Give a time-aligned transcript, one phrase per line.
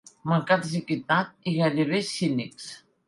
[0.29, 2.71] Mancats d'equitat i gairebé cínics.